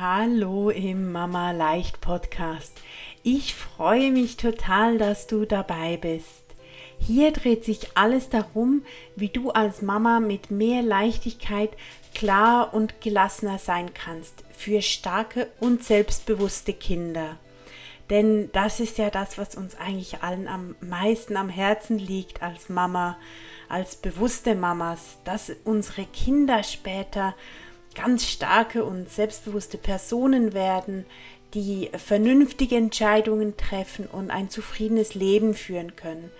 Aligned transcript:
Hallo 0.00 0.70
im 0.70 1.10
Mama 1.10 1.50
Leicht 1.50 2.00
Podcast. 2.00 2.72
Ich 3.24 3.56
freue 3.56 4.12
mich 4.12 4.36
total, 4.36 4.96
dass 4.96 5.26
du 5.26 5.44
dabei 5.44 5.96
bist. 5.96 6.44
Hier 7.00 7.32
dreht 7.32 7.64
sich 7.64 7.96
alles 7.96 8.28
darum, 8.28 8.84
wie 9.16 9.28
du 9.28 9.50
als 9.50 9.82
Mama 9.82 10.20
mit 10.20 10.52
mehr 10.52 10.82
Leichtigkeit 10.82 11.70
klar 12.14 12.72
und 12.74 13.00
gelassener 13.00 13.58
sein 13.58 13.92
kannst 13.92 14.44
für 14.56 14.82
starke 14.82 15.48
und 15.58 15.82
selbstbewusste 15.82 16.74
Kinder. 16.74 17.36
Denn 18.08 18.52
das 18.52 18.78
ist 18.78 18.98
ja 18.98 19.10
das, 19.10 19.36
was 19.36 19.56
uns 19.56 19.74
eigentlich 19.74 20.22
allen 20.22 20.46
am 20.46 20.76
meisten 20.80 21.36
am 21.36 21.48
Herzen 21.48 21.98
liegt 21.98 22.40
als 22.40 22.68
Mama, 22.68 23.18
als 23.68 23.96
bewusste 23.96 24.54
Mamas, 24.54 25.18
dass 25.24 25.50
unsere 25.64 26.04
Kinder 26.04 26.62
später 26.62 27.34
ganz 27.98 28.26
starke 28.26 28.84
und 28.84 29.10
selbstbewusste 29.10 29.76
Personen 29.76 30.52
werden, 30.52 31.04
die 31.54 31.90
vernünftige 31.96 32.76
Entscheidungen 32.76 33.56
treffen 33.56 34.06
und 34.06 34.30
ein 34.30 34.50
zufriedenes 34.50 35.14
Leben 35.14 35.54
führen 35.54 35.96
können. 35.96 36.30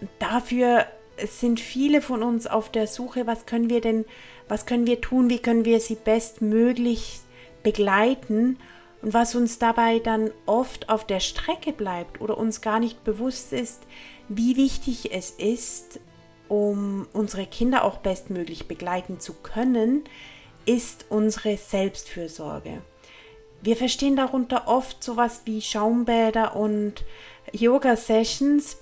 Und 0.00 0.10
dafür 0.18 0.86
sind 1.26 1.60
viele 1.60 2.02
von 2.02 2.22
uns 2.22 2.46
auf 2.46 2.70
der 2.70 2.86
Suche, 2.86 3.26
was 3.26 3.46
können 3.46 3.70
wir 3.70 3.80
denn, 3.80 4.04
was 4.48 4.66
können 4.66 4.86
wir 4.86 5.00
tun, 5.00 5.30
wie 5.30 5.38
können 5.38 5.64
wir 5.64 5.80
sie 5.80 5.94
bestmöglich 5.94 7.20
begleiten 7.62 8.58
und 9.02 9.14
was 9.14 9.34
uns 9.34 9.58
dabei 9.58 9.98
dann 10.00 10.30
oft 10.46 10.88
auf 10.88 11.06
der 11.06 11.20
Strecke 11.20 11.72
bleibt 11.72 12.20
oder 12.20 12.36
uns 12.36 12.60
gar 12.60 12.80
nicht 12.80 13.04
bewusst 13.04 13.52
ist, 13.52 13.82
wie 14.28 14.56
wichtig 14.56 15.12
es 15.12 15.30
ist, 15.30 16.00
um 16.48 17.06
unsere 17.12 17.46
Kinder 17.46 17.84
auch 17.84 17.98
bestmöglich 17.98 18.66
begleiten 18.66 19.20
zu 19.20 19.34
können, 19.34 20.04
ist 20.70 21.06
unsere 21.08 21.56
Selbstfürsorge. 21.56 22.80
Wir 23.60 23.76
verstehen 23.76 24.14
darunter 24.14 24.68
oft 24.68 25.02
sowas 25.02 25.42
wie 25.44 25.60
Schaumbäder 25.60 26.54
und 26.54 27.04
Yoga-Sessions, 27.52 28.76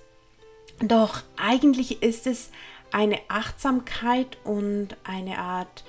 doch 0.81 1.23
eigentlich 1.39 2.03
ist 2.03 2.27
es 2.27 2.51
eine 2.93 3.19
Achtsamkeit 3.29 4.37
und 4.45 4.99
eine 5.03 5.39
Art 5.39 5.85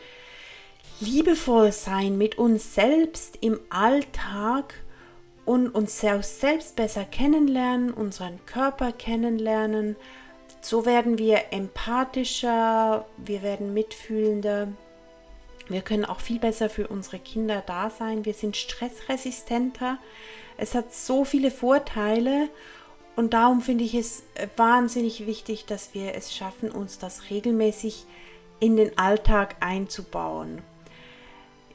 liebevoll 1.01 1.73
sein 1.73 2.17
mit 2.17 2.37
uns 2.37 2.73
selbst 2.75 3.37
im 3.41 3.59
Alltag 3.69 4.75
und 5.43 5.67
uns 5.67 5.99
selbst 5.99 6.77
besser 6.77 7.03
kennenlernen, 7.03 7.91
unseren 7.91 8.39
Körper 8.45 8.93
kennenlernen. 8.93 9.97
So 10.61 10.85
werden 10.85 11.17
wir 11.17 11.51
empathischer, 11.51 13.05
wir 13.17 13.41
werden 13.41 13.73
mitfühlender, 13.73 14.69
wir 15.69 15.81
können 15.81 16.05
auch 16.05 16.19
viel 16.19 16.39
besser 16.39 16.69
für 16.69 16.87
unsere 16.87 17.19
Kinder 17.19 17.63
da 17.65 17.89
sein, 17.89 18.25
wir 18.25 18.33
sind 18.33 18.57
stressresistenter. 18.57 19.97
Es 20.57 20.75
hat 20.75 20.93
so 20.93 21.23
viele 21.23 21.51
Vorteile 21.51 22.49
und 23.15 23.33
darum 23.33 23.61
finde 23.61 23.83
ich 23.83 23.95
es 23.95 24.23
wahnsinnig 24.57 25.25
wichtig, 25.25 25.65
dass 25.65 25.93
wir 25.93 26.15
es 26.15 26.35
schaffen, 26.35 26.71
uns 26.71 26.99
das 26.99 27.29
regelmäßig 27.29 28.05
in 28.59 28.75
den 28.75 28.97
Alltag 28.97 29.57
einzubauen. 29.59 30.61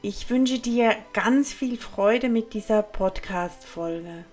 Ich 0.01 0.29
wünsche 0.29 0.59
dir 0.59 0.95
ganz 1.13 1.51
viel 1.51 1.77
Freude 1.77 2.29
mit 2.29 2.53
dieser 2.53 2.83
Podcast-Folge. 2.83 4.25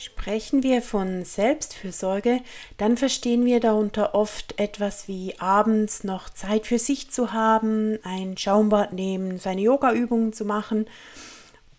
Sprechen 0.00 0.62
wir 0.62 0.80
von 0.80 1.24
Selbstfürsorge, 1.24 2.40
dann 2.76 2.96
verstehen 2.96 3.44
wir 3.44 3.58
darunter 3.58 4.14
oft 4.14 4.56
etwas 4.56 5.08
wie 5.08 5.34
abends 5.40 6.04
noch 6.04 6.30
Zeit 6.30 6.68
für 6.68 6.78
sich 6.78 7.10
zu 7.10 7.32
haben, 7.32 7.98
ein 8.04 8.36
Schaumbad 8.36 8.92
nehmen, 8.92 9.40
seine 9.40 9.62
Yoga-Übungen 9.62 10.32
zu 10.32 10.44
machen. 10.44 10.86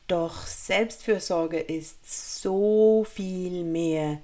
Doch 0.10 0.46
Selbstfürsorge 0.46 1.60
ist 1.60 2.42
so 2.42 3.06
viel 3.10 3.64
mehr. 3.64 4.18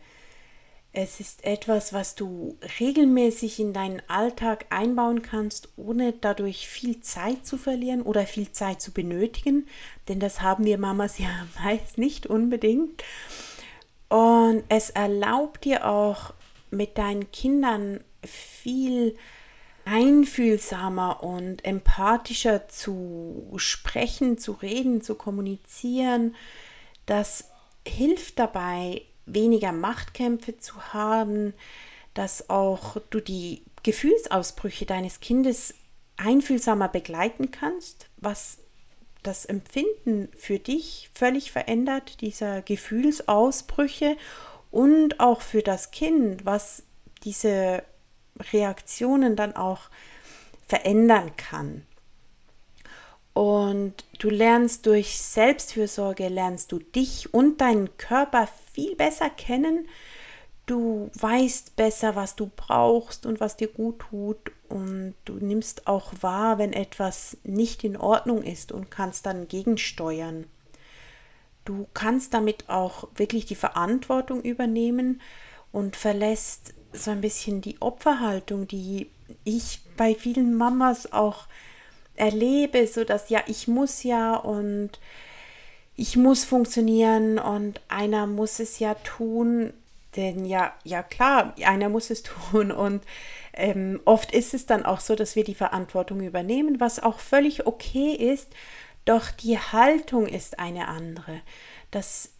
Es 0.91 1.21
ist 1.21 1.45
etwas, 1.45 1.93
was 1.93 2.15
du 2.15 2.57
regelmäßig 2.81 3.61
in 3.61 3.71
deinen 3.71 4.01
Alltag 4.09 4.65
einbauen 4.71 5.21
kannst, 5.21 5.69
ohne 5.77 6.11
dadurch 6.11 6.67
viel 6.67 6.99
Zeit 6.99 7.45
zu 7.45 7.57
verlieren 7.57 8.01
oder 8.01 8.25
viel 8.25 8.51
Zeit 8.51 8.81
zu 8.81 8.91
benötigen, 8.91 9.67
denn 10.09 10.19
das 10.19 10.41
haben 10.41 10.65
wir 10.65 10.77
Mamas 10.77 11.17
ja 11.17 11.29
meist 11.63 11.97
nicht 11.97 12.27
unbedingt. 12.27 13.01
Und 14.09 14.63
es 14.69 14.89
erlaubt 14.91 15.65
dir 15.65 15.85
auch 15.85 16.33
mit 16.69 16.97
deinen 16.97 17.31
Kindern 17.31 18.03
viel 18.23 19.17
einfühlsamer 19.85 21.23
und 21.23 21.63
empathischer 21.63 22.67
zu 22.67 23.53
sprechen, 23.57 24.37
zu 24.37 24.53
reden, 24.53 25.01
zu 25.01 25.15
kommunizieren. 25.15 26.35
Das 27.05 27.51
hilft 27.87 28.39
dabei, 28.39 29.03
weniger 29.27 29.71
Machtkämpfe 29.71 30.57
zu 30.57 30.93
haben, 30.93 31.53
dass 32.13 32.49
auch 32.49 32.97
du 33.09 33.19
die 33.19 33.63
Gefühlsausbrüche 33.83 34.85
deines 34.85 35.19
Kindes 35.19 35.75
einfühlsamer 36.17 36.87
begleiten 36.87 37.51
kannst, 37.51 38.07
was 38.17 38.57
das 39.25 39.45
Empfinden 39.45 40.29
für 40.37 40.59
dich 40.59 41.09
völlig 41.13 41.51
verändert, 41.51 42.21
dieser 42.21 42.61
Gefühlsausbrüche 42.61 44.17
und 44.71 45.19
auch 45.19 45.41
für 45.41 45.61
das 45.61 45.91
Kind, 45.91 46.45
was 46.45 46.83
diese 47.23 47.83
Reaktionen 48.51 49.35
dann 49.35 49.55
auch 49.55 49.89
verändern 50.67 51.35
kann. 51.37 51.85
Und 53.33 54.05
du 54.19 54.29
lernst 54.29 54.85
durch 54.85 55.19
Selbstfürsorge, 55.19 56.29
lernst 56.29 56.71
du 56.71 56.79
dich 56.79 57.33
und 57.33 57.59
deinen 57.59 57.97
Körper 57.97 58.47
viel 58.71 58.95
besser 58.95 59.29
kennen. 59.29 59.89
Du 60.65 61.11
weißt 61.19 61.75
besser, 61.75 62.15
was 62.15 62.37
du 62.37 62.49
brauchst 62.55 63.25
und 63.25 63.41
was 63.41 63.57
dir 63.57 63.67
gut 63.67 63.99
tut. 63.99 64.51
Und 64.69 65.15
du 65.25 65.33
nimmst 65.33 65.87
auch 65.87 66.11
wahr, 66.21 66.57
wenn 66.57 66.73
etwas 66.73 67.37
nicht 67.43 67.83
in 67.83 67.97
Ordnung 67.97 68.43
ist 68.43 68.71
und 68.71 68.89
kannst 68.89 69.25
dann 69.25 69.47
gegensteuern. 69.47 70.47
Du 71.65 71.87
kannst 71.93 72.33
damit 72.33 72.69
auch 72.69 73.07
wirklich 73.15 73.45
die 73.45 73.55
Verantwortung 73.55 74.41
übernehmen 74.41 75.21
und 75.71 75.95
verlässt 75.95 76.73
so 76.93 77.11
ein 77.11 77.21
bisschen 77.21 77.61
die 77.61 77.81
Opferhaltung, 77.81 78.67
die 78.67 79.09
ich 79.43 79.81
bei 79.97 80.15
vielen 80.15 80.55
Mamas 80.55 81.11
auch 81.11 81.47
erlebe, 82.15 82.87
so 82.87 83.03
dass 83.03 83.29
ja, 83.29 83.41
ich 83.47 83.67
muss 83.67 84.03
ja 84.03 84.35
und 84.35 84.99
ich 85.95 86.17
muss 86.17 86.43
funktionieren 86.43 87.39
und 87.39 87.81
einer 87.87 88.27
muss 88.27 88.59
es 88.59 88.79
ja 88.79 88.95
tun, 88.95 89.73
denn 90.15 90.45
ja, 90.45 90.73
ja 90.83 91.03
klar, 91.03 91.53
einer 91.63 91.89
muss 91.89 92.09
es 92.09 92.23
tun. 92.51 92.71
Und 92.71 93.03
ähm, 93.53 94.01
oft 94.05 94.31
ist 94.31 94.53
es 94.53 94.65
dann 94.65 94.85
auch 94.85 94.99
so, 94.99 95.15
dass 95.15 95.35
wir 95.35 95.43
die 95.43 95.55
Verantwortung 95.55 96.21
übernehmen, 96.21 96.79
was 96.79 97.01
auch 97.01 97.19
völlig 97.19 97.65
okay 97.65 98.13
ist, 98.13 98.49
doch 99.05 99.29
die 99.31 99.57
Haltung 99.57 100.27
ist 100.27 100.59
eine 100.59 100.87
andere. 100.87 101.41
Dass 101.91 102.31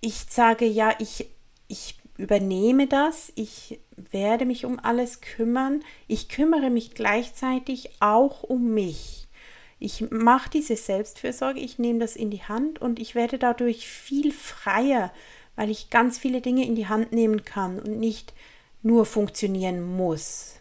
ich 0.00 0.26
sage, 0.28 0.66
ja, 0.66 0.94
ich, 0.98 1.30
ich 1.68 1.98
übernehme 2.16 2.86
das, 2.86 3.32
ich 3.34 3.80
werde 3.96 4.46
mich 4.46 4.64
um 4.64 4.78
alles 4.78 5.20
kümmern, 5.20 5.82
ich 6.06 6.28
kümmere 6.28 6.70
mich 6.70 6.94
gleichzeitig 6.94 7.90
auch 8.00 8.42
um 8.42 8.72
mich. 8.72 9.28
Ich 9.78 10.10
mache 10.10 10.50
diese 10.50 10.76
Selbstfürsorge, 10.76 11.60
ich 11.60 11.78
nehme 11.78 11.98
das 11.98 12.16
in 12.16 12.30
die 12.30 12.42
Hand 12.42 12.80
und 12.80 12.98
ich 12.98 13.14
werde 13.14 13.38
dadurch 13.38 13.86
viel 13.88 14.32
freier, 14.32 15.12
weil 15.56 15.70
ich 15.70 15.90
ganz 15.90 16.18
viele 16.18 16.40
Dinge 16.40 16.66
in 16.66 16.74
die 16.74 16.88
Hand 16.88 17.12
nehmen 17.12 17.44
kann 17.44 17.78
und 17.78 17.98
nicht 17.98 18.32
nur 18.82 19.06
funktionieren 19.06 19.82
muss. 19.82 20.56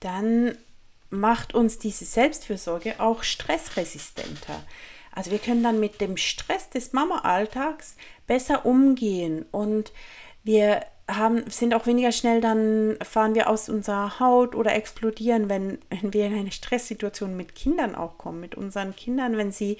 Dann 0.00 0.56
macht 1.10 1.54
uns 1.54 1.78
diese 1.78 2.04
Selbstfürsorge 2.04 3.00
auch 3.00 3.22
stressresistenter. 3.22 4.62
Also 5.14 5.30
wir 5.30 5.38
können 5.38 5.62
dann 5.62 5.78
mit 5.78 6.00
dem 6.00 6.16
Stress 6.16 6.70
des 6.70 6.92
Mama-Alltags 6.92 7.96
besser 8.26 8.64
umgehen 8.64 9.44
und 9.50 9.92
wir 10.42 10.84
haben, 11.08 11.48
sind 11.50 11.74
auch 11.74 11.86
weniger 11.86 12.12
schnell, 12.12 12.40
dann 12.40 12.96
fahren 13.02 13.34
wir 13.34 13.48
aus 13.48 13.68
unserer 13.68 14.18
Haut 14.20 14.54
oder 14.54 14.74
explodieren, 14.74 15.48
wenn, 15.48 15.78
wenn 15.90 16.14
wir 16.14 16.26
in 16.26 16.34
eine 16.34 16.52
Stresssituation 16.52 17.36
mit 17.36 17.54
Kindern 17.54 17.94
auch 17.94 18.18
kommen, 18.18 18.40
mit 18.40 18.54
unseren 18.54 18.96
Kindern, 18.96 19.36
wenn 19.36 19.52
sie 19.52 19.76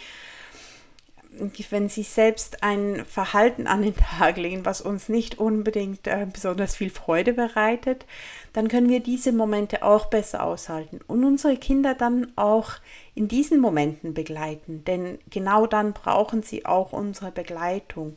wenn 1.71 1.89
sie 1.89 2.03
selbst 2.03 2.63
ein 2.63 3.05
Verhalten 3.05 3.67
an 3.67 3.83
den 3.83 3.97
Tag 3.97 4.37
legen, 4.37 4.65
was 4.65 4.81
uns 4.81 5.09
nicht 5.09 5.39
unbedingt 5.39 6.07
äh, 6.07 6.27
besonders 6.31 6.77
viel 6.77 6.91
Freude 6.91 7.33
bereitet, 7.33 8.05
dann 8.53 8.69
können 8.69 8.89
wir 8.89 9.01
diese 9.01 9.33
Momente 9.33 9.83
auch 9.83 10.07
besser 10.07 10.43
aushalten 10.45 11.01
und 11.07 11.25
unsere 11.25 11.57
Kinder 11.57 11.95
dann 11.95 12.33
auch 12.37 12.73
in 13.15 13.29
diesen 13.29 13.61
Momenten 13.61 14.15
begleiten, 14.15 14.85
denn 14.85 15.19
genau 15.31 15.67
dann 15.67 15.93
brauchen 15.93 16.43
sie 16.43 16.67
auch 16.67 16.93
unsere 16.93 17.33
Begleitung 17.33 18.17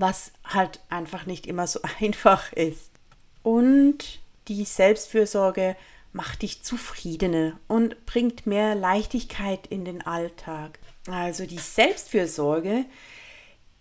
was 0.00 0.32
halt 0.44 0.80
einfach 0.88 1.26
nicht 1.26 1.46
immer 1.46 1.66
so 1.66 1.80
einfach 2.00 2.52
ist. 2.52 2.90
Und 3.42 4.20
die 4.48 4.64
Selbstfürsorge 4.64 5.76
macht 6.12 6.42
dich 6.42 6.62
zufriedener 6.62 7.58
und 7.68 8.04
bringt 8.06 8.46
mehr 8.46 8.74
Leichtigkeit 8.74 9.66
in 9.68 9.84
den 9.84 10.04
Alltag. 10.04 10.78
Also 11.08 11.46
die 11.46 11.58
Selbstfürsorge, 11.58 12.84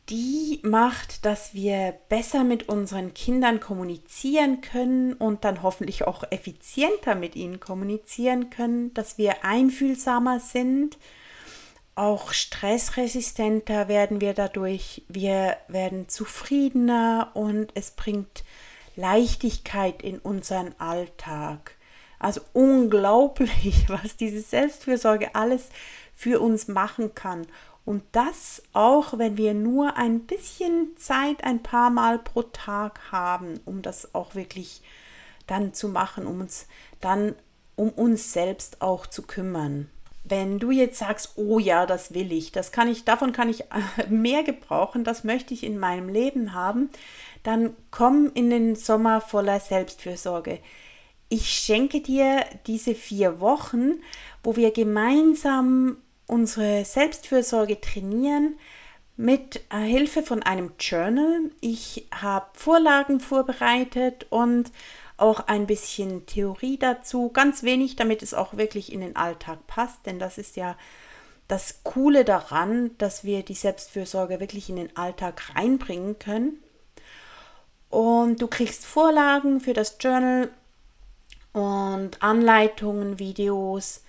die 0.10 0.60
macht, 0.64 1.26
dass 1.26 1.54
wir 1.54 1.94
besser 2.10 2.44
mit 2.44 2.68
unseren 2.68 3.14
Kindern 3.14 3.60
kommunizieren 3.60 4.62
können 4.62 5.14
und 5.14 5.44
dann 5.44 5.62
hoffentlich 5.62 6.06
auch 6.06 6.24
effizienter 6.32 7.16
mit 7.16 7.36
ihnen 7.36 7.60
kommunizieren 7.60 8.50
können, 8.50 8.94
dass 8.94 9.18
wir 9.18 9.44
einfühlsamer 9.46 10.40
sind, 10.40 10.98
auch 12.00 12.32
stressresistenter 12.32 13.90
werden 13.90 14.22
wir 14.22 14.34
dadurch, 14.34 15.04
wir 15.10 15.58
werden 15.68 16.08
zufriedener 16.08 17.32
und 17.34 17.72
es 17.76 17.92
bringt 17.92 18.46
Leichtigkeit 18.96 20.02
in 20.02 20.18
unseren 20.18 20.74
Alltag. 20.80 21.76
Also 22.20 22.42
unglaublich, 22.54 23.86
was 23.88 24.18
diese 24.18 24.42
Selbstfürsorge 24.42 25.34
alles 25.36 25.70
für 26.14 26.40
uns 26.42 26.68
machen 26.68 27.16
kann. 27.16 27.48
Und 27.86 28.04
das 28.12 28.62
auch, 28.74 29.18
wenn 29.18 29.38
wir 29.38 29.54
nur 29.54 29.98
ein 29.98 30.20
bisschen 30.22 30.96
Zeit 30.98 31.44
ein 31.44 31.64
paar 31.64 31.90
Mal 31.90 32.20
pro 32.20 32.44
Tag 32.44 33.00
haben, 33.12 33.60
um 33.66 33.82
das 33.82 34.14
auch 34.14 34.36
wirklich 34.36 34.82
dann 35.48 35.74
zu 35.74 35.90
machen, 35.90 36.28
um 36.28 36.42
uns 36.42 36.68
dann 37.02 37.36
um 37.80 37.90
uns 37.90 38.34
selbst 38.34 38.82
auch 38.82 39.08
zu 39.08 39.22
kümmern. 39.22 39.90
Wenn 40.26 40.60
du 40.60 40.70
jetzt 40.70 41.00
sagst, 41.00 41.38
oh 41.38 41.60
ja, 41.60 41.86
das 41.86 42.14
will 42.14 42.34
ich, 42.34 42.52
das 42.52 42.74
kann 42.74 42.90
ich, 42.90 43.06
davon 43.06 43.32
kann 43.32 43.50
ich 43.50 43.64
mehr 44.10 44.44
gebrauchen, 44.44 45.06
das 45.06 45.24
möchte 45.24 45.54
ich 45.54 45.64
in 45.64 45.80
meinem 45.80 46.10
Leben 46.10 46.54
haben, 46.54 46.90
dann 47.42 47.72
komm 47.90 48.30
in 48.34 48.50
den 48.50 48.76
Sommer 48.76 49.22
voller 49.22 49.62
Selbstfürsorge. 49.62 50.60
Ich 51.30 51.50
schenke 51.50 52.02
dir 52.02 52.44
diese 52.66 52.96
vier 52.96 53.40
Wochen, 53.40 54.02
wo 54.44 54.56
wir 54.56 54.72
gemeinsam 54.72 55.98
unsere 56.26 56.84
Selbstfürsorge 56.86 57.80
trainieren 57.80 58.58
mit 59.16 59.62
Hilfe 59.72 60.24
von 60.24 60.42
einem 60.42 60.72
Journal. 60.80 61.52
Ich 61.62 62.08
habe 62.12 62.48
Vorlagen 62.54 63.20
vorbereitet 63.20 64.26
und 64.32 64.72
auch 65.18 65.42
ein 65.42 65.68
bisschen 65.68 66.26
Theorie 66.26 66.78
dazu, 66.78 67.30
ganz 67.30 67.62
wenig, 67.62 67.96
damit 67.96 68.24
es 68.24 68.34
auch 68.34 68.58
wirklich 68.58 68.92
in 68.92 69.02
den 69.02 69.16
Alltag 69.16 69.68
passt, 69.68 70.06
denn 70.06 70.18
das 70.18 70.38
ist 70.38 70.56
ja 70.56 70.78
das 71.48 71.84
Coole 71.84 72.26
daran, 72.26 72.92
dass 72.98 73.24
wir 73.24 73.44
die 73.44 73.56
Selbstfürsorge 73.56 74.40
wirklich 74.40 74.70
in 74.70 74.78
den 74.78 74.96
Alltag 74.96 75.56
reinbringen 75.56 76.18
können. 76.18 76.64
Und 77.90 78.42
du 78.42 78.48
kriegst 78.48 78.86
Vorlagen 78.86 79.60
für 79.60 79.74
das 79.74 79.98
Journal 80.00 80.50
und 81.54 82.22
Anleitungen, 82.22 83.20
Videos, 83.20 84.04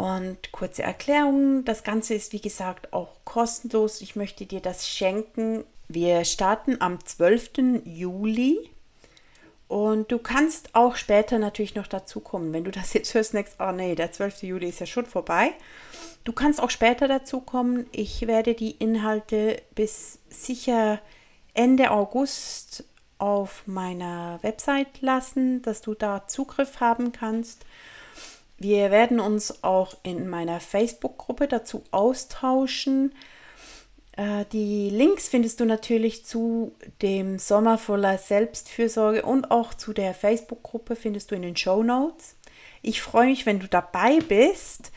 und 0.00 0.50
kurze 0.50 0.82
Erklärung, 0.82 1.64
das 1.66 1.84
Ganze 1.84 2.14
ist 2.14 2.32
wie 2.32 2.40
gesagt 2.40 2.92
auch 2.94 3.16
kostenlos. 3.24 4.00
Ich 4.00 4.16
möchte 4.16 4.46
dir 4.46 4.60
das 4.60 4.88
schenken. 4.88 5.64
Wir 5.88 6.24
starten 6.24 6.80
am 6.80 7.04
12. 7.04 7.82
Juli 7.84 8.70
und 9.68 10.10
du 10.10 10.18
kannst 10.18 10.74
auch 10.74 10.96
später 10.96 11.38
natürlich 11.38 11.74
noch 11.74 11.86
dazu 11.86 12.20
kommen. 12.20 12.54
Wenn 12.54 12.64
du 12.64 12.70
das 12.70 12.94
jetzt 12.94 13.12
hörst, 13.12 13.34
denkst, 13.34 13.52
oh 13.58 13.72
nee, 13.72 13.94
der 13.94 14.10
12. 14.10 14.44
Juli 14.44 14.70
ist 14.70 14.80
ja 14.80 14.86
schon 14.86 15.04
vorbei. 15.04 15.52
Du 16.24 16.32
kannst 16.32 16.62
auch 16.62 16.70
später 16.70 17.06
dazu 17.06 17.40
kommen. 17.40 17.86
Ich 17.92 18.26
werde 18.26 18.54
die 18.54 18.72
Inhalte 18.72 19.60
bis 19.74 20.18
sicher 20.30 21.00
Ende 21.52 21.90
August 21.90 22.84
auf 23.20 23.62
meiner 23.66 24.38
Website 24.42 25.00
lassen, 25.00 25.62
dass 25.62 25.80
du 25.80 25.94
da 25.94 26.26
Zugriff 26.26 26.80
haben 26.80 27.12
kannst. 27.12 27.64
Wir 28.58 28.90
werden 28.90 29.20
uns 29.20 29.64
auch 29.64 29.94
in 30.02 30.28
meiner 30.28 30.60
Facebook-Gruppe 30.60 31.48
dazu 31.48 31.82
austauschen. 31.90 33.14
Äh, 34.16 34.44
die 34.52 34.90
Links 34.90 35.28
findest 35.28 35.60
du 35.60 35.64
natürlich 35.64 36.26
zu 36.26 36.74
dem 37.00 37.38
Sommer 37.38 37.78
voller 37.78 38.18
Selbstfürsorge 38.18 39.22
und 39.22 39.50
auch 39.50 39.72
zu 39.72 39.92
der 39.92 40.12
Facebook-Gruppe 40.12 40.94
findest 40.94 41.30
du 41.30 41.36
in 41.36 41.42
den 41.42 41.56
Show 41.56 41.82
Notes. 41.82 42.36
Ich 42.82 43.00
freue 43.00 43.28
mich, 43.28 43.46
wenn 43.46 43.60
du 43.60 43.66
dabei 43.66 44.18
bist. 44.20 44.92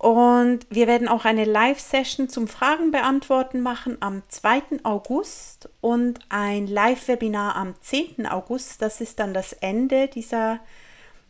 Und 0.00 0.60
wir 0.70 0.86
werden 0.86 1.08
auch 1.08 1.26
eine 1.26 1.44
Live-Session 1.44 2.30
zum 2.30 2.48
Fragen 2.48 2.90
beantworten 2.90 3.60
machen 3.60 3.98
am 4.00 4.22
2. 4.26 4.82
August 4.82 5.68
und 5.82 6.20
ein 6.30 6.66
Live-Webinar 6.66 7.54
am 7.54 7.74
10. 7.82 8.26
August. 8.26 8.80
Das 8.80 9.02
ist 9.02 9.20
dann 9.20 9.34
das 9.34 9.52
Ende 9.52 10.08
dieser 10.08 10.60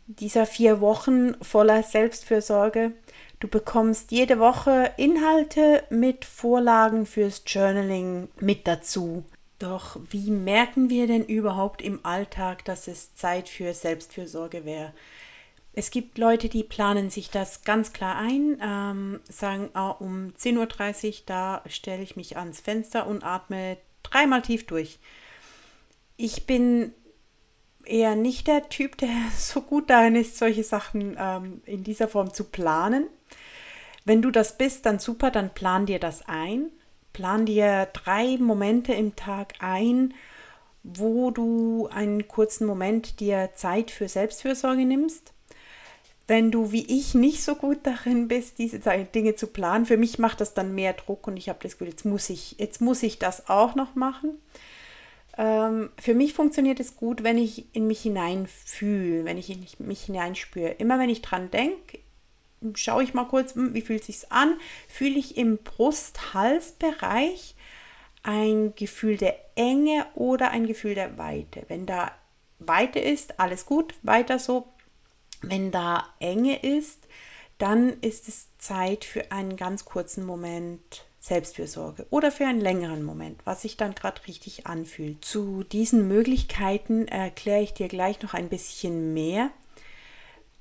dieser 0.07 0.45
vier 0.45 0.79
Wochen 0.79 1.35
voller 1.43 1.83
Selbstfürsorge. 1.83 2.93
Du 3.41 3.49
bekommst 3.49 4.11
jede 4.11 4.39
Woche 4.39 4.91
Inhalte 4.95 5.83
mit 5.89 6.23
Vorlagen 6.23 7.05
fürs 7.05 7.43
Journaling 7.45 8.29
mit 8.39 8.67
dazu. 8.67 9.25
Doch 9.59 9.99
wie 10.09 10.31
merken 10.31 10.89
wir 10.89 11.07
denn 11.07 11.25
überhaupt 11.25 11.81
im 11.81 11.99
Alltag, 12.03 12.63
dass 12.65 12.87
es 12.87 13.15
Zeit 13.15 13.49
für 13.49 13.73
Selbstfürsorge 13.73 14.63
wäre? 14.63 14.93
Es 15.73 15.89
gibt 15.89 16.17
Leute, 16.17 16.49
die 16.49 16.63
planen 16.63 17.09
sich 17.09 17.29
das 17.29 17.63
ganz 17.63 17.93
klar 17.93 18.17
ein, 18.17 18.57
ähm, 18.61 19.21
sagen, 19.29 19.69
ah, 19.73 19.91
um 19.91 20.33
10.30 20.37 21.07
Uhr, 21.07 21.13
da 21.25 21.61
stelle 21.67 22.03
ich 22.03 22.17
mich 22.17 22.37
ans 22.37 22.59
Fenster 22.59 23.07
und 23.07 23.23
atme 23.23 23.77
dreimal 24.03 24.41
tief 24.41 24.65
durch. 24.65 24.99
Ich 26.17 26.45
bin 26.45 26.93
eher 27.85 28.15
nicht 28.15 28.47
der 28.47 28.67
Typ, 28.69 28.97
der 28.97 29.09
so 29.37 29.61
gut 29.61 29.89
darin 29.89 30.15
ist, 30.15 30.37
solche 30.37 30.63
Sachen 30.63 31.15
ähm, 31.17 31.61
in 31.65 31.83
dieser 31.83 32.07
Form 32.07 32.33
zu 32.33 32.45
planen. 32.45 33.07
Wenn 34.03 34.21
du 34.21 34.31
das 34.31 34.57
bist, 34.57 34.85
dann 34.85 34.99
super, 34.99 35.31
dann 35.31 35.53
plan 35.53 35.85
dir 35.85 35.99
das 35.99 36.27
ein. 36.27 36.71
Plan 37.13 37.45
dir 37.45 37.87
drei 37.93 38.37
Momente 38.37 38.93
im 38.93 39.15
Tag 39.15 39.53
ein, 39.59 40.13
wo 40.83 41.29
du 41.31 41.87
einen 41.91 42.27
kurzen 42.27 42.65
Moment 42.65 43.19
dir 43.19 43.51
Zeit 43.53 43.91
für 43.91 44.07
Selbstfürsorge 44.07 44.85
nimmst. 44.85 45.30
Wenn 46.31 46.49
du 46.49 46.71
wie 46.71 46.85
ich 46.85 47.13
nicht 47.13 47.43
so 47.43 47.55
gut 47.55 47.79
darin 47.83 48.29
bist, 48.29 48.57
diese 48.57 48.79
Dinge 48.79 49.35
zu 49.35 49.47
planen, 49.47 49.85
für 49.85 49.97
mich 49.97 50.17
macht 50.17 50.39
das 50.39 50.53
dann 50.53 50.73
mehr 50.73 50.93
Druck 50.93 51.27
und 51.27 51.35
ich 51.35 51.49
habe 51.49 51.59
das 51.61 51.73
Gefühl, 51.73 51.89
jetzt 51.89 52.05
muss 52.05 52.29
ich, 52.29 52.55
jetzt 52.57 52.79
muss 52.79 53.03
ich 53.03 53.19
das 53.19 53.49
auch 53.49 53.75
noch 53.75 53.95
machen. 53.95 54.37
Ähm, 55.37 55.89
für 55.99 56.13
mich 56.13 56.33
funktioniert 56.33 56.79
es 56.79 56.95
gut, 56.95 57.23
wenn 57.23 57.37
ich 57.37 57.75
in 57.75 57.85
mich 57.85 58.03
hineinfühle, 58.03 59.25
wenn 59.25 59.37
ich 59.37 59.49
in 59.49 59.65
mich 59.79 60.03
hineinspüre. 60.03 60.69
Immer 60.69 60.99
wenn 60.99 61.09
ich 61.09 61.21
dran 61.21 61.51
denke, 61.51 61.99
schaue 62.75 63.03
ich 63.03 63.13
mal 63.13 63.25
kurz, 63.25 63.53
hm, 63.55 63.73
wie 63.73 63.81
fühlt 63.81 63.99
es 63.99 64.07
sich 64.07 64.31
an? 64.31 64.57
Fühle 64.87 65.19
ich 65.19 65.35
im 65.35 65.57
Brust-Hals-Bereich 65.57 67.55
ein 68.23 68.73
Gefühl 68.75 69.17
der 69.17 69.35
Enge 69.55 70.05
oder 70.15 70.51
ein 70.51 70.65
Gefühl 70.65 70.95
der 70.95 71.17
Weite? 71.17 71.65
Wenn 71.67 71.85
da 71.85 72.09
Weite 72.59 72.99
ist, 72.99 73.37
alles 73.37 73.65
gut, 73.65 73.95
weiter 74.01 74.39
so. 74.39 74.69
Wenn 75.41 75.71
da 75.71 76.05
Enge 76.19 76.59
ist, 76.61 77.07
dann 77.57 77.99
ist 78.01 78.27
es 78.27 78.57
Zeit 78.57 79.05
für 79.05 79.31
einen 79.31 79.55
ganz 79.55 79.85
kurzen 79.85 80.25
Moment 80.25 81.05
Selbstfürsorge 81.19 82.07
oder 82.09 82.31
für 82.31 82.47
einen 82.47 82.59
längeren 82.59 83.03
Moment, 83.03 83.39
was 83.45 83.61
sich 83.61 83.77
dann 83.77 83.93
gerade 83.93 84.25
richtig 84.27 84.65
anfühlt. 84.65 85.23
Zu 85.23 85.63
diesen 85.63 86.07
Möglichkeiten 86.07 87.07
erkläre 87.07 87.61
ich 87.61 87.73
dir 87.73 87.87
gleich 87.87 88.21
noch 88.23 88.33
ein 88.33 88.49
bisschen 88.49 89.13
mehr. 89.13 89.51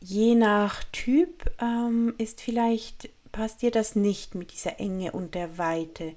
Je 0.01 0.35
nach 0.35 0.85
Typ 0.93 1.51
ähm, 1.61 2.15
ist 2.19 2.43
vielleicht, 2.43 3.09
passt 3.33 3.63
dir 3.63 3.71
das 3.71 3.97
nicht 3.97 4.35
mit 4.35 4.53
dieser 4.53 4.79
Enge 4.81 5.13
und 5.13 5.35
der 5.35 5.57
Weite. 5.57 6.15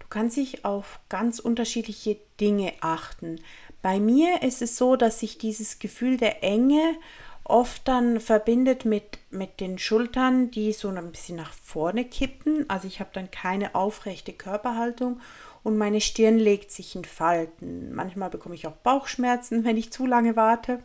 Du 0.00 0.06
kannst 0.08 0.36
dich 0.36 0.64
auf 0.64 0.98
ganz 1.08 1.38
unterschiedliche 1.38 2.16
Dinge 2.40 2.72
achten. 2.80 3.40
Bei 3.80 4.00
mir 4.00 4.42
ist 4.42 4.60
es 4.60 4.76
so, 4.76 4.96
dass 4.96 5.20
sich 5.20 5.38
dieses 5.38 5.78
Gefühl 5.78 6.16
der 6.16 6.42
Enge 6.42 6.96
oft 7.44 7.86
dann 7.86 8.20
verbindet 8.20 8.84
mit, 8.84 9.18
mit 9.30 9.60
den 9.60 9.78
Schultern, 9.78 10.50
die 10.50 10.72
so 10.72 10.88
ein 10.88 11.10
bisschen 11.10 11.36
nach 11.36 11.52
vorne 11.52 12.04
kippen. 12.04 12.68
Also 12.68 12.88
ich 12.88 13.00
habe 13.00 13.10
dann 13.12 13.30
keine 13.30 13.74
aufrechte 13.74 14.32
Körperhaltung 14.32 15.20
und 15.62 15.76
meine 15.76 16.00
Stirn 16.00 16.38
legt 16.38 16.70
sich 16.70 16.96
in 16.96 17.04
Falten. 17.04 17.94
Manchmal 17.94 18.30
bekomme 18.30 18.54
ich 18.54 18.66
auch 18.66 18.76
Bauchschmerzen, 18.76 19.64
wenn 19.64 19.76
ich 19.76 19.92
zu 19.92 20.06
lange 20.06 20.36
warte. 20.36 20.82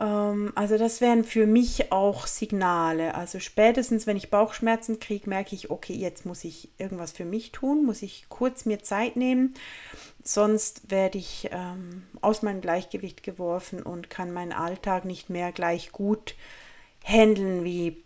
Ähm, 0.00 0.52
also 0.54 0.78
das 0.78 1.00
wären 1.00 1.24
für 1.24 1.46
mich 1.46 1.92
auch 1.92 2.26
Signale. 2.26 3.14
Also 3.14 3.40
spätestens, 3.40 4.06
wenn 4.06 4.16
ich 4.16 4.30
Bauchschmerzen 4.30 5.00
kriege, 5.00 5.28
merke 5.28 5.54
ich, 5.54 5.70
okay, 5.70 5.94
jetzt 5.94 6.26
muss 6.26 6.44
ich 6.44 6.68
irgendwas 6.78 7.12
für 7.12 7.24
mich 7.24 7.52
tun, 7.52 7.84
muss 7.84 8.02
ich 8.02 8.26
kurz 8.28 8.64
mir 8.64 8.82
Zeit 8.82 9.16
nehmen, 9.16 9.54
sonst 10.22 10.90
werde 10.90 11.18
ich 11.18 11.48
ähm, 11.52 12.04
aus 12.20 12.42
meinem 12.42 12.60
Gleichgewicht 12.60 13.22
geworfen 13.22 13.82
und 13.82 14.10
kann 14.10 14.32
meinen 14.32 14.52
Alltag 14.52 15.04
nicht 15.04 15.30
mehr 15.30 15.52
gleich 15.52 15.92
gut 15.92 16.34
handeln, 17.04 17.64
wie 17.64 18.02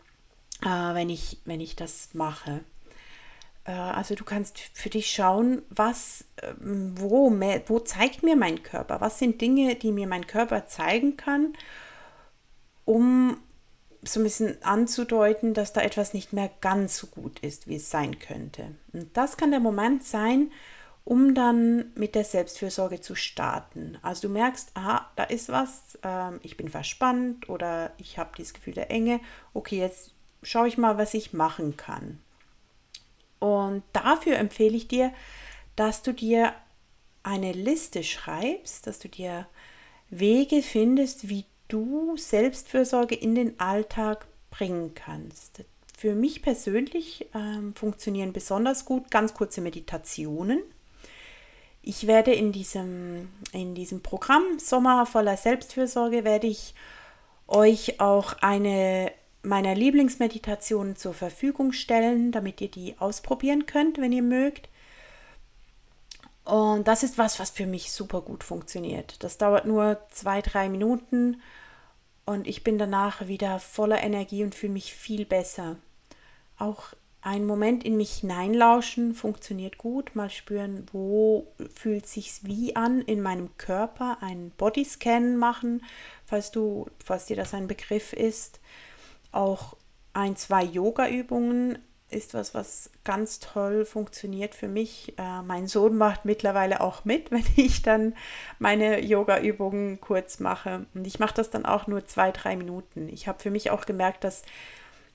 äh, 0.62 0.94
wenn, 0.94 1.08
ich, 1.08 1.38
wenn 1.44 1.60
ich 1.60 1.76
das 1.76 2.10
mache. 2.12 2.60
Äh, 3.68 3.72
also 3.72 4.14
du 4.14 4.24
kannst 4.24 4.58
für 4.58 4.88
dich 4.88 5.10
schauen, 5.10 5.62
was, 5.68 6.24
ähm, 6.42 6.94
wo, 6.98 7.30
wo 7.66 7.78
zeigt 7.80 8.22
mir 8.22 8.34
mein 8.34 8.62
Körper? 8.62 9.00
Was 9.00 9.18
sind 9.18 9.40
Dinge, 9.40 9.76
die 9.76 9.92
mir 9.92 10.08
mein 10.08 10.26
Körper 10.26 10.66
zeigen 10.66 11.16
kann, 11.16 11.52
um 12.84 13.38
so 14.02 14.20
ein 14.20 14.24
bisschen 14.24 14.62
anzudeuten, 14.62 15.54
dass 15.54 15.72
da 15.72 15.82
etwas 15.82 16.14
nicht 16.14 16.32
mehr 16.32 16.50
ganz 16.60 16.96
so 16.96 17.08
gut 17.08 17.40
ist, 17.40 17.68
wie 17.68 17.76
es 17.76 17.90
sein 17.90 18.18
könnte. 18.18 18.76
Und 18.92 19.16
das 19.16 19.36
kann 19.36 19.50
der 19.50 19.60
Moment 19.60 20.04
sein, 20.04 20.52
um 21.04 21.34
dann 21.34 21.92
mit 21.96 22.14
der 22.14 22.24
Selbstfürsorge 22.24 23.00
zu 23.00 23.14
starten. 23.14 23.98
Also 24.02 24.28
du 24.28 24.32
merkst, 24.32 24.70
aha, 24.74 25.10
da 25.16 25.24
ist 25.24 25.48
was, 25.48 25.98
ähm, 26.02 26.38
ich 26.42 26.56
bin 26.56 26.68
verspannt 26.68 27.48
oder 27.48 27.92
ich 27.98 28.18
habe 28.18 28.30
dieses 28.38 28.54
Gefühl 28.54 28.74
der 28.74 28.90
Enge. 28.90 29.20
Okay, 29.52 29.78
jetzt 29.78 30.14
schaue 30.42 30.68
ich 30.68 30.78
mal, 30.78 30.96
was 30.96 31.14
ich 31.14 31.32
machen 31.32 31.76
kann. 31.76 32.20
Und 33.38 33.82
dafür 33.92 34.36
empfehle 34.36 34.76
ich 34.76 34.88
dir, 34.88 35.12
dass 35.76 36.02
du 36.02 36.12
dir 36.12 36.54
eine 37.22 37.52
Liste 37.52 38.02
schreibst, 38.02 38.86
dass 38.86 38.98
du 38.98 39.08
dir 39.08 39.46
Wege 40.10 40.62
findest, 40.62 41.28
wie 41.28 41.44
du 41.68 42.16
Selbstfürsorge 42.16 43.14
in 43.14 43.34
den 43.34 43.60
Alltag 43.60 44.26
bringen 44.50 44.94
kannst. 44.94 45.64
Für 45.96 46.14
mich 46.14 46.42
persönlich 46.42 47.26
ähm, 47.34 47.74
funktionieren 47.74 48.32
besonders 48.32 48.84
gut 48.84 49.10
ganz 49.10 49.34
kurze 49.34 49.60
Meditationen. 49.60 50.62
Ich 51.82 52.06
werde 52.06 52.32
in 52.32 52.52
diesem, 52.52 53.28
in 53.52 53.74
diesem 53.74 54.02
Programm 54.02 54.58
Sommer 54.58 55.06
voller 55.06 55.36
Selbstfürsorge 55.36 56.24
werde 56.24 56.46
ich 56.46 56.74
euch 57.46 58.00
auch 58.00 58.34
eine 58.40 59.12
meiner 59.48 59.74
Lieblingsmeditationen 59.74 60.96
zur 60.96 61.14
Verfügung 61.14 61.72
stellen, 61.72 62.32
damit 62.32 62.60
ihr 62.60 62.70
die 62.70 62.94
ausprobieren 62.98 63.66
könnt, 63.66 63.98
wenn 63.98 64.12
ihr 64.12 64.22
mögt. 64.22 64.68
Und 66.44 66.88
das 66.88 67.02
ist 67.02 67.18
was, 67.18 67.38
was 67.38 67.50
für 67.50 67.66
mich 67.66 67.90
super 67.92 68.20
gut 68.20 68.44
funktioniert. 68.44 69.22
Das 69.22 69.38
dauert 69.38 69.66
nur 69.66 70.00
zwei, 70.10 70.40
drei 70.40 70.68
Minuten 70.68 71.42
und 72.24 72.46
ich 72.46 72.62
bin 72.62 72.78
danach 72.78 73.26
wieder 73.26 73.58
voller 73.58 74.02
Energie 74.02 74.44
und 74.44 74.54
fühle 74.54 74.72
mich 74.72 74.94
viel 74.94 75.24
besser. 75.24 75.76
Auch 76.58 76.94
ein 77.20 77.46
Moment 77.46 77.84
in 77.84 77.96
mich 77.96 78.18
hineinlauschen 78.20 79.14
funktioniert 79.14 79.76
gut. 79.76 80.14
Mal 80.14 80.30
spüren, 80.30 80.86
wo 80.92 81.46
fühlt 81.74 82.06
sich's 82.06 82.44
wie 82.44 82.76
an 82.76 83.02
in 83.02 83.20
meinem 83.20 83.56
Körper. 83.58 84.18
Einen 84.22 84.50
Bodyscan 84.52 85.36
machen, 85.36 85.82
falls 86.26 86.50
du, 86.50 86.86
falls 87.04 87.26
dir 87.26 87.36
das 87.36 87.54
ein 87.54 87.66
Begriff 87.66 88.12
ist. 88.12 88.60
Auch 89.32 89.76
ein, 90.12 90.36
zwei 90.36 90.64
Yoga-Übungen 90.64 91.78
ist 92.10 92.32
was, 92.32 92.54
was 92.54 92.90
ganz 93.04 93.38
toll 93.38 93.84
funktioniert 93.84 94.54
für 94.54 94.68
mich. 94.68 95.14
Äh, 95.18 95.42
mein 95.42 95.66
Sohn 95.66 95.96
macht 95.96 96.24
mittlerweile 96.24 96.80
auch 96.80 97.04
mit, 97.04 97.30
wenn 97.30 97.44
ich 97.56 97.82
dann 97.82 98.14
meine 98.58 99.00
Yoga-Übungen 99.00 100.00
kurz 100.00 100.40
mache. 100.40 100.86
Und 100.94 101.06
ich 101.06 101.18
mache 101.18 101.34
das 101.34 101.50
dann 101.50 101.66
auch 101.66 101.86
nur 101.86 102.06
zwei, 102.06 102.32
drei 102.32 102.56
Minuten. 102.56 103.08
Ich 103.08 103.28
habe 103.28 103.40
für 103.40 103.50
mich 103.50 103.70
auch 103.70 103.84
gemerkt, 103.84 104.24
dass 104.24 104.42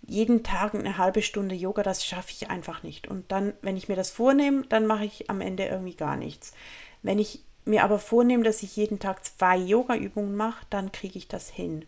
jeden 0.06 0.44
Tag 0.44 0.76
eine 0.76 0.98
halbe 0.98 1.22
Stunde 1.22 1.56
Yoga, 1.56 1.82
das 1.82 2.06
schaffe 2.06 2.32
ich 2.32 2.50
einfach 2.50 2.84
nicht. 2.84 3.08
Und 3.08 3.32
dann, 3.32 3.54
wenn 3.62 3.78
ich 3.78 3.88
mir 3.88 3.96
das 3.96 4.12
vornehme, 4.12 4.64
dann 4.68 4.86
mache 4.86 5.06
ich 5.06 5.30
am 5.30 5.42
Ende 5.42 5.66
irgendwie 5.66 5.96
gar 5.96 6.18
nichts. 6.18 6.54
Wenn 7.02 7.20
ich 7.20 7.44
mir 7.66 7.84
aber 7.84 8.00
vornehme, 8.00 8.44
dass 8.44 8.64
ich 8.64 8.76
jeden 8.76 9.00
Tag 9.00 9.24
zwei 9.24 9.58
Yoga-Übungen 9.58 10.36
mache, 10.36 10.66
dann 10.70 10.92
kriege 10.92 11.18
ich 11.18 11.28
das 11.30 11.50
hin. 11.50 11.86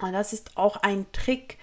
Und 0.00 0.12
das 0.12 0.32
ist 0.32 0.56
auch 0.56 0.76
ein 0.76 1.06
Trick, 1.12 1.58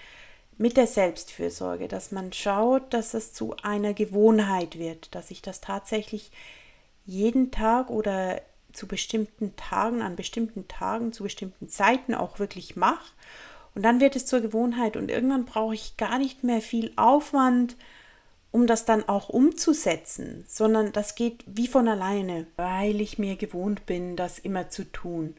mit 0.58 0.76
der 0.76 0.88
Selbstfürsorge, 0.88 1.86
dass 1.86 2.10
man 2.10 2.32
schaut, 2.32 2.92
dass 2.92 3.14
es 3.14 3.32
zu 3.32 3.54
einer 3.62 3.94
Gewohnheit 3.94 4.78
wird, 4.78 5.14
dass 5.14 5.30
ich 5.30 5.40
das 5.40 5.60
tatsächlich 5.60 6.32
jeden 7.06 7.52
Tag 7.52 7.90
oder 7.90 8.42
zu 8.72 8.86
bestimmten 8.86 9.54
Tagen, 9.56 10.02
an 10.02 10.16
bestimmten 10.16 10.68
Tagen, 10.68 11.12
zu 11.12 11.22
bestimmten 11.22 11.68
Zeiten 11.68 12.14
auch 12.14 12.38
wirklich 12.38 12.76
mache. 12.76 13.12
Und 13.74 13.82
dann 13.82 14.00
wird 14.00 14.16
es 14.16 14.26
zur 14.26 14.40
Gewohnheit 14.40 14.96
und 14.96 15.10
irgendwann 15.10 15.44
brauche 15.44 15.74
ich 15.74 15.96
gar 15.96 16.18
nicht 16.18 16.42
mehr 16.42 16.60
viel 16.60 16.92
Aufwand, 16.96 17.76
um 18.50 18.66
das 18.66 18.84
dann 18.84 19.08
auch 19.08 19.28
umzusetzen, 19.28 20.44
sondern 20.48 20.92
das 20.92 21.14
geht 21.14 21.44
wie 21.46 21.68
von 21.68 21.86
alleine, 21.86 22.46
weil 22.56 23.00
ich 23.00 23.18
mir 23.18 23.36
gewohnt 23.36 23.86
bin, 23.86 24.16
das 24.16 24.38
immer 24.38 24.70
zu 24.70 24.84
tun. 24.90 25.36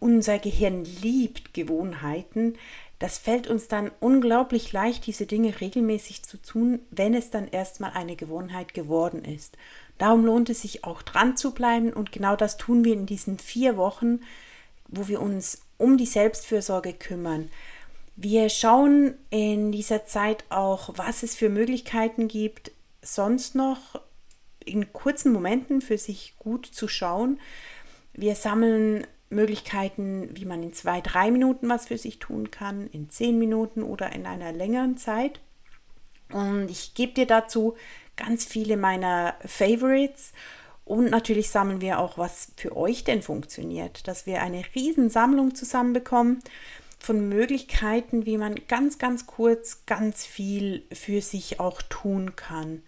Unser 0.00 0.38
Gehirn 0.38 0.84
liebt 1.02 1.54
Gewohnheiten, 1.54 2.56
das 2.98 3.18
fällt 3.18 3.48
uns 3.48 3.68
dann 3.68 3.90
unglaublich 4.00 4.72
leicht, 4.72 5.06
diese 5.06 5.26
Dinge 5.26 5.60
regelmäßig 5.60 6.22
zu 6.22 6.38
tun, 6.38 6.78
wenn 6.90 7.14
es 7.14 7.30
dann 7.30 7.48
erstmal 7.48 7.92
eine 7.92 8.16
Gewohnheit 8.16 8.72
geworden 8.72 9.24
ist. 9.24 9.56
Darum 9.98 10.24
lohnt 10.24 10.48
es 10.48 10.62
sich 10.62 10.84
auch 10.84 11.02
dran 11.02 11.36
zu 11.36 11.52
bleiben 11.52 11.92
und 11.92 12.12
genau 12.12 12.36
das 12.36 12.56
tun 12.56 12.84
wir 12.84 12.94
in 12.94 13.06
diesen 13.06 13.38
vier 13.38 13.76
Wochen, 13.76 14.20
wo 14.88 15.08
wir 15.08 15.20
uns 15.20 15.62
um 15.76 15.98
die 15.98 16.06
Selbstfürsorge 16.06 16.92
kümmern. 16.92 17.50
Wir 18.16 18.48
schauen 18.48 19.14
in 19.30 19.72
dieser 19.72 20.06
Zeit 20.06 20.44
auch, 20.48 20.90
was 20.96 21.24
es 21.24 21.34
für 21.34 21.48
Möglichkeiten 21.48 22.28
gibt, 22.28 22.70
sonst 23.02 23.54
noch 23.54 24.00
in 24.64 24.92
kurzen 24.92 25.32
Momenten 25.32 25.80
für 25.80 25.98
sich 25.98 26.34
gut 26.38 26.66
zu 26.66 26.88
schauen. 26.88 27.40
Wir 28.12 28.34
sammeln 28.36 29.06
Möglichkeiten, 29.34 30.30
wie 30.32 30.44
man 30.44 30.62
in 30.62 30.72
zwei, 30.72 31.00
drei 31.00 31.30
Minuten 31.30 31.68
was 31.68 31.86
für 31.86 31.98
sich 31.98 32.18
tun 32.18 32.50
kann, 32.50 32.86
in 32.88 33.10
zehn 33.10 33.38
Minuten 33.38 33.82
oder 33.82 34.12
in 34.12 34.26
einer 34.26 34.52
längeren 34.52 34.96
Zeit. 34.96 35.40
Und 36.32 36.70
ich 36.70 36.94
gebe 36.94 37.12
dir 37.12 37.26
dazu 37.26 37.74
ganz 38.16 38.44
viele 38.44 38.76
meiner 38.76 39.34
Favorites. 39.44 40.32
Und 40.84 41.10
natürlich 41.10 41.50
sammeln 41.50 41.80
wir 41.80 41.98
auch, 41.98 42.18
was 42.18 42.52
für 42.56 42.76
euch 42.76 43.04
denn 43.04 43.22
funktioniert, 43.22 44.06
dass 44.06 44.26
wir 44.26 44.42
eine 44.42 44.62
Riesensammlung 44.74 45.54
zusammenbekommen 45.54 46.40
von 46.98 47.28
Möglichkeiten, 47.28 48.26
wie 48.26 48.38
man 48.38 48.54
ganz, 48.68 48.98
ganz 48.98 49.26
kurz 49.26 49.84
ganz 49.86 50.24
viel 50.24 50.84
für 50.92 51.20
sich 51.20 51.60
auch 51.60 51.82
tun 51.82 52.36
kann. 52.36 52.82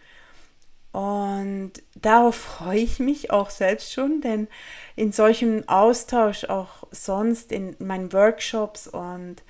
Und 0.97 1.73
darauf 1.95 2.37
freue 2.37 2.79
ich 2.79 3.01
mich 3.01 3.31
auch 3.31 3.51
selbst 3.51 3.93
schon, 3.93 4.23
denn 4.23 4.49
in 4.95 5.13
solchem 5.13 5.69
Austausch 5.69 6.45
auch 6.45 6.85
sonst 6.91 7.53
in 7.53 7.77
meinen 7.79 8.15
Workshops 8.15 8.89
und 8.89 9.43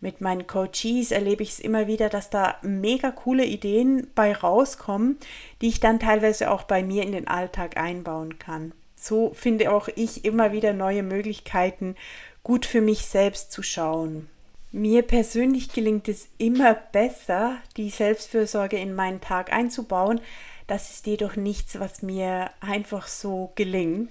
mit 0.00 0.22
meinen 0.22 0.46
Coaches 0.46 1.10
erlebe 1.10 1.42
ich 1.42 1.50
es 1.50 1.60
immer 1.60 1.88
wieder, 1.88 2.08
dass 2.08 2.30
da 2.30 2.56
mega 2.62 3.10
coole 3.10 3.44
Ideen 3.44 4.06
bei 4.14 4.32
rauskommen, 4.32 5.18
die 5.60 5.68
ich 5.68 5.78
dann 5.78 6.00
teilweise 6.00 6.50
auch 6.50 6.62
bei 6.62 6.82
mir 6.82 7.02
in 7.02 7.12
den 7.12 7.28
Alltag 7.28 7.76
einbauen 7.76 8.38
kann. 8.38 8.72
So 8.96 9.34
finde 9.34 9.72
auch 9.72 9.88
ich 9.96 10.24
immer 10.24 10.52
wieder 10.52 10.72
neue 10.72 11.02
Möglichkeiten, 11.02 11.96
gut 12.42 12.64
für 12.64 12.80
mich 12.80 13.04
selbst 13.04 13.52
zu 13.52 13.62
schauen. 13.62 14.30
Mir 14.72 15.02
persönlich 15.02 15.70
gelingt 15.72 16.08
es 16.08 16.28
immer 16.38 16.74
besser, 16.74 17.58
die 17.76 17.90
Selbstfürsorge 17.90 18.78
in 18.78 18.94
meinen 18.94 19.20
Tag 19.20 19.52
einzubauen, 19.52 20.22
das 20.66 20.90
ist 20.90 21.06
jedoch 21.06 21.36
nichts, 21.36 21.78
was 21.78 22.02
mir 22.02 22.50
einfach 22.60 23.06
so 23.06 23.52
gelingt. 23.54 24.10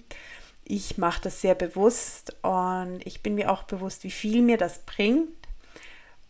Ich 0.65 0.97
mache 0.97 1.21
das 1.21 1.41
sehr 1.41 1.55
bewusst 1.55 2.35
und 2.41 3.01
ich 3.05 3.21
bin 3.21 3.35
mir 3.35 3.51
auch 3.51 3.63
bewusst, 3.63 4.03
wie 4.03 4.11
viel 4.11 4.41
mir 4.41 4.57
das 4.57 4.79
bringt. 4.79 5.29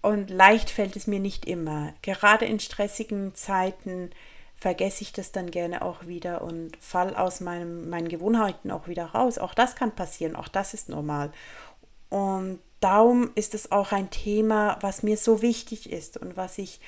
Und 0.01 0.29
leicht 0.29 0.69
fällt 0.69 0.95
es 0.95 1.07
mir 1.07 1.19
nicht 1.19 1.45
immer. 1.45 1.93
Gerade 2.01 2.45
in 2.45 2.59
stressigen 2.59 3.35
Zeiten 3.35 4.09
vergesse 4.55 5.01
ich 5.01 5.13
das 5.13 5.31
dann 5.31 5.51
gerne 5.51 5.81
auch 5.81 6.07
wieder 6.07 6.41
und 6.41 6.77
fall 6.77 7.15
aus 7.15 7.41
meinem, 7.41 7.89
meinen 7.89 8.07
Gewohnheiten 8.07 8.71
auch 8.71 8.87
wieder 8.87 9.07
raus. 9.07 9.37
Auch 9.37 9.53
das 9.53 9.75
kann 9.75 9.93
passieren, 9.93 10.35
auch 10.35 10.47
das 10.47 10.73
ist 10.73 10.89
normal. 10.89 11.31
Und 12.09 12.59
darum 12.79 13.31
ist 13.35 13.55
es 13.55 13.71
auch 13.71 13.91
ein 13.91 14.09
Thema, 14.09 14.77
was 14.81 15.03
mir 15.03 15.17
so 15.17 15.41
wichtig 15.41 15.91
ist 15.91 16.17
und 16.17 16.37
was 16.37 16.57
ich 16.57 16.79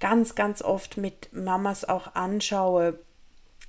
ganz, 0.00 0.34
ganz 0.34 0.62
oft 0.62 0.96
mit 0.96 1.32
Mamas 1.32 1.84
auch 1.84 2.14
anschaue, 2.14 2.98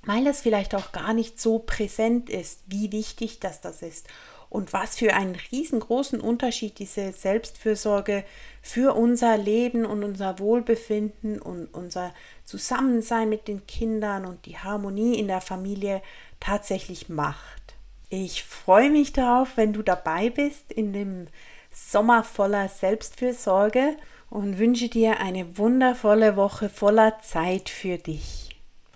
weil 0.04 0.24
das 0.24 0.40
vielleicht 0.40 0.74
auch 0.74 0.92
gar 0.92 1.14
nicht 1.14 1.40
so 1.40 1.58
präsent 1.58 2.30
ist, 2.30 2.60
wie 2.66 2.92
wichtig 2.92 3.40
das 3.40 3.60
das 3.60 3.82
ist 3.82 4.06
und 4.48 4.72
was 4.72 4.96
für 4.96 5.14
einen 5.14 5.36
riesengroßen 5.52 6.20
Unterschied 6.20 6.78
diese 6.78 7.12
Selbstfürsorge 7.12 8.24
für 8.62 8.94
unser 8.94 9.36
Leben 9.36 9.84
und 9.84 10.04
unser 10.04 10.38
Wohlbefinden 10.38 11.40
und 11.40 11.66
unser 11.74 12.14
Zusammensein 12.44 13.28
mit 13.28 13.48
den 13.48 13.66
Kindern 13.66 14.24
und 14.24 14.46
die 14.46 14.58
Harmonie 14.58 15.18
in 15.18 15.28
der 15.28 15.40
Familie 15.40 16.00
tatsächlich 16.40 17.08
macht. 17.08 17.74
Ich 18.08 18.44
freue 18.44 18.90
mich 18.90 19.12
darauf, 19.12 19.56
wenn 19.56 19.72
du 19.72 19.82
dabei 19.82 20.30
bist 20.30 20.70
in 20.70 20.92
dem 20.92 21.26
Sommer 21.72 22.22
voller 22.22 22.68
Selbstfürsorge 22.68 23.96
und 24.30 24.58
wünsche 24.58 24.88
dir 24.88 25.20
eine 25.20 25.58
wundervolle 25.58 26.36
Woche 26.36 26.68
voller 26.68 27.18
Zeit 27.20 27.68
für 27.68 27.98
dich. 27.98 28.45